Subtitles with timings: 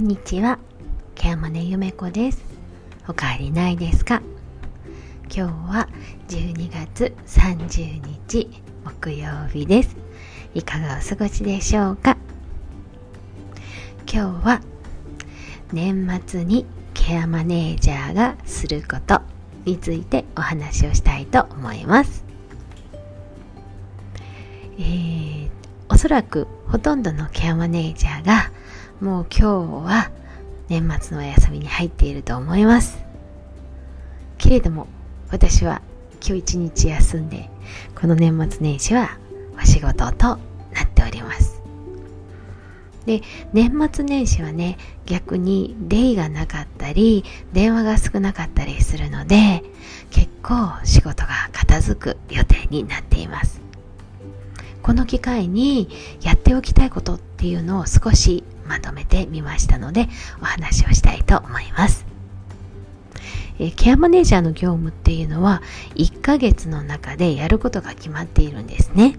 [0.00, 0.58] んにちは。
[1.14, 2.42] ケアマネゆめこです。
[3.06, 4.22] おかえりないですか？
[5.24, 5.88] 今日は
[6.28, 8.48] 12月30日
[8.82, 9.94] 木曜日です。
[10.54, 12.16] いかがお過ごしでしょうか？
[14.10, 14.62] 今日は
[15.70, 16.64] 年末に
[16.94, 19.20] ケアマネージャーがすること
[19.66, 22.24] についてお話をしたいと思います。
[24.78, 25.50] えー、
[25.90, 28.50] おそらくほとんどのケアマネージャーが
[29.00, 30.10] もう今日は
[30.68, 32.98] 年末のお休みに入っていると思います。
[34.36, 34.88] けれども
[35.30, 35.80] 私は
[36.20, 37.48] 今日一日休んで
[37.98, 39.18] この年末年始は
[39.58, 40.38] お仕事とな
[40.84, 41.62] っております。
[43.06, 43.22] で
[43.54, 44.76] 年末年始はね
[45.06, 49.62] 逆にデイがなかったり電話が少なかったりするので
[50.10, 53.62] 結構仕事が片付く予定になっています。
[54.82, 55.88] この機会に
[56.20, 60.08] やっておきたいことっていうのを少しまとめてみましたので
[60.40, 62.06] お話をしたいと思います。
[63.58, 65.60] えケアマネージャーの業務っていうのは
[65.96, 69.18] 1ヶ月の中でやることが決まっているんですね。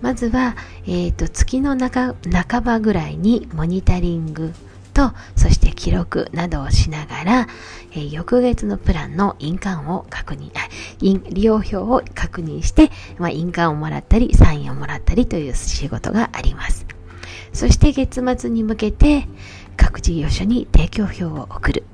[0.00, 2.14] まずは、えーと、月の中
[2.48, 4.52] 半ばぐらいにモニタリング
[4.92, 7.48] とそして記録などをしながら、
[7.92, 10.68] えー、翌月のプランの印鑑を確認あ
[11.00, 16.86] 利用表を確認して、まあ、印鑑をもらったりサインをもらったりという仕事があります
[17.54, 19.26] そして月末に向けて
[19.76, 21.84] 各事業所に提供表を送る。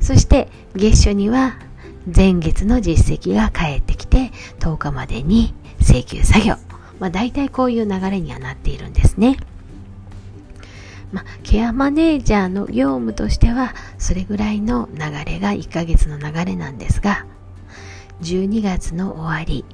[0.00, 1.58] そして月初には
[2.06, 4.30] 前月の実績が返ってきて
[4.60, 6.54] 10日までに請求作業。
[7.00, 9.36] まあ大体こういう流れにはなっているんですね。
[11.12, 17.24] まあ、ケアマネージャーの業務としてはそれぐらいの流れが1ヶ月の流れなんですが
[18.20, 19.64] 12月の終わり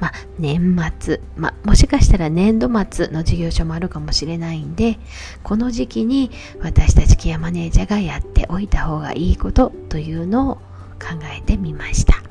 [0.00, 4.98] まあ、年末、まあ、もしかしたら年度末の事業所もあるかもしれないんで、
[5.42, 10.54] この時期に私たちケアマネージャーがやっておいた方がいいことというのを
[10.98, 12.22] 考えてみました。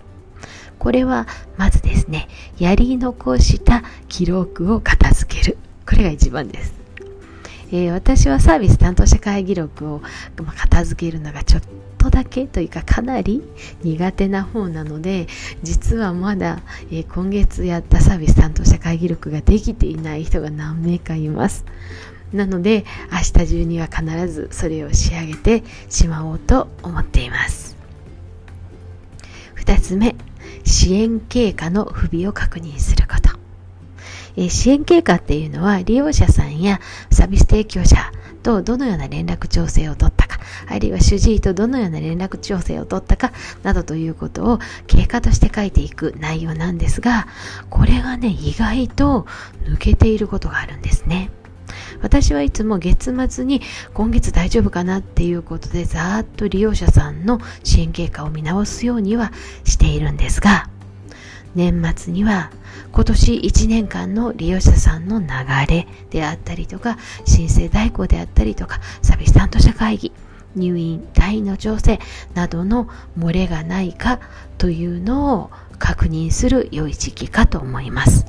[0.79, 1.27] これは
[1.57, 2.27] まずですね、
[2.57, 5.57] やり残した記録を片付ける。
[5.85, 6.73] これが一番です。
[7.71, 10.01] えー、私はサービス担当者会議録を
[10.55, 11.61] 片付けるのがちょっ
[11.99, 13.43] とだけというかかなり
[13.83, 15.27] 苦手な方なので
[15.61, 21.65] 実はまだ、えー、今月やったサービス担当者会議録ができていない人が何名かいます。
[22.33, 27.75] なので明日中には必ずそれを仕上げてしまおうと思っています。
[29.57, 30.15] 2つ目
[30.63, 33.37] 支援経過の不備を確認すること。
[34.37, 36.79] え支援経過っていうのは利用者さんや
[37.11, 37.97] サービス提供者
[38.41, 40.18] とどのような連絡調整を取っ、
[40.67, 43.31] あるいは主治医とどのような連絡調整を取ったか、
[43.63, 47.27] などということを経過として書いていく内容なんですが、
[47.69, 49.27] これがね、意外と
[49.65, 51.31] 抜けていることがあるんですね。
[52.01, 53.61] 私はいつも月末に
[53.93, 59.31] 今月大丈夫かなっていうことでざーっと利用者さんの支援経過を見直すようには
[59.65, 60.69] しているんですが、
[61.55, 62.51] 年末には
[62.91, 65.27] 今年1年間の利用者さんの流
[65.67, 70.13] れであったりとか申請代行であったりとかサービス担当者会議
[70.55, 71.99] 入院退院の調整
[72.33, 74.19] などの漏れがないか
[74.57, 78.25] というのを確認する良い時期かと思います。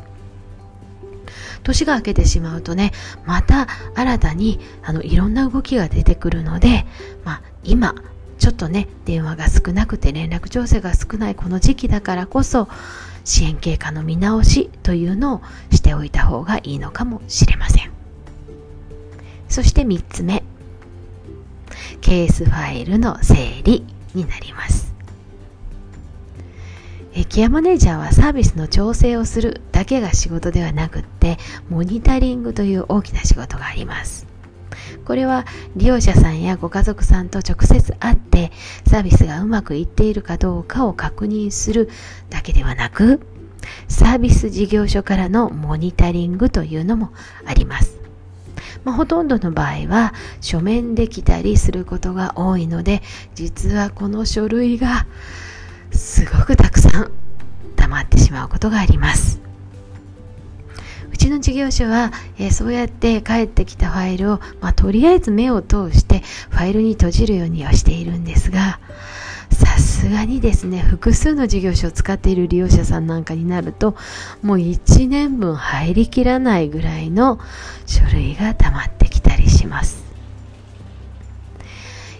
[1.62, 2.92] 年が明けてしまうとね
[3.26, 6.86] また新たにあのいろんな動きが出てくるので、
[7.25, 7.94] まあ、今
[8.38, 12.69] ちょっとね電話が少なくて連絡調整が少ないこの時期だからこそ
[13.25, 17.91] 支援経過の見直しというのをしておいた方がいいのかもしれません。
[19.48, 20.42] そして3つ目。
[22.10, 24.93] ケースファイルの整理になります
[27.28, 31.38] ケアマネージャーはサービスの調整をするだけが仕事ではなくって
[31.69, 34.26] モニタリングという大きな仕事があります
[35.04, 38.50] これは利用者さんやご家族さんと直接会って
[38.88, 41.88] サービスがうまくいっているかどうかを確認する
[42.28, 43.21] だけではなく
[43.87, 47.12] サービス事業所からのモニタリングというのも
[47.47, 47.99] あります。
[48.84, 53.03] まあ、ほとんどの場合は書面できたりすることが多いので
[53.34, 55.07] 実はこの書類が
[55.91, 57.13] すごくたくさん
[57.77, 59.41] 溜まってしまうことがあります。
[61.13, 68.81] うちの事業所は、えー、そうやって帰ってきたファイルを、まあ、とりあえず目を通してファイルに閉じるようにはしているんですが
[70.10, 73.97] がにですね複数の事業所を使っている利用者さんなんかになると
[74.42, 77.39] もう1年分入りきらないぐらいの
[77.86, 80.10] 書類が溜まってきたりします。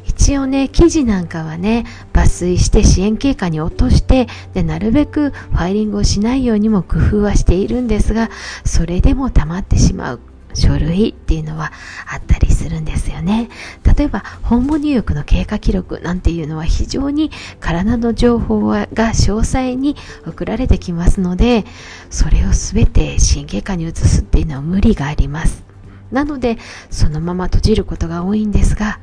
[0.06, 8.28] 一応ね、記事なんかはね、抜粋して支援経過に落として、で、なるべくファイリングをしないようにも工夫はしているんですが、
[8.64, 10.20] それでも溜まってしまう。
[10.55, 11.73] 書類っていうのは
[12.06, 13.49] あったりするんですよね。
[13.97, 17.31] 例えば、訪問入浴の経過記録なんていうのは非常に
[17.61, 21.64] 体の情報が詳細に送られてきますので、
[22.11, 25.64] それを全て神経科に移すっていうのは無理があります。
[26.11, 26.58] なので、
[26.91, 28.99] そのまま閉じることが多いんですが、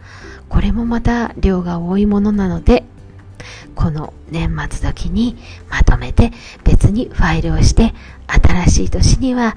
[0.50, 2.84] これもまた量が多いものなので、
[3.76, 5.38] この年末時に
[5.70, 6.32] まとめて
[6.64, 7.94] 別にファイルをして
[8.28, 9.56] 新しい年には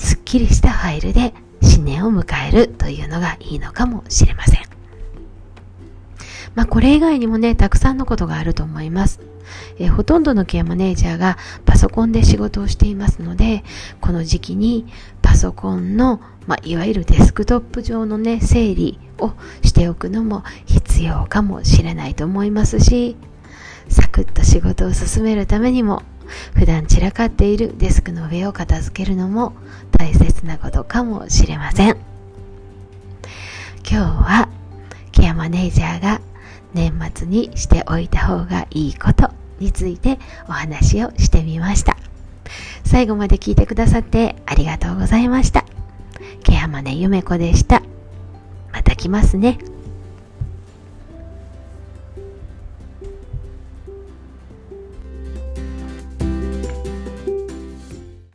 [0.00, 4.60] すっきりしたファイルで新年を迎えるというのがいいのかもしれません。
[6.54, 9.20] まあ、これ以外にもね、たくさんのことがあると思います。
[9.78, 13.62] えほとんどのケアマネージャーがパソコンで仕事をしていますので、
[14.00, 14.86] この時期に
[15.20, 19.32] パソコンの、まあ、いわゆるデスクトップ上のね、整理を
[19.62, 23.16] しておくのも必要かもしれないと思いますし、
[23.88, 26.02] サクッと仕事を進めるためにも
[26.54, 29.52] 普段散らかっているデスクの上を片付けるのも
[30.00, 31.96] 大切なことかもしれません。
[33.86, 34.48] 今日は
[35.12, 36.22] ケアマネージャーが
[36.72, 40.18] 年末にしておいた方がいいことについて
[40.48, 41.98] お話をしてみました。
[42.82, 45.66] 最後まで聞いてくださってありがとうございました。
[46.44, 47.82] ケアマネゆめこでした。
[48.72, 49.58] また来ますね。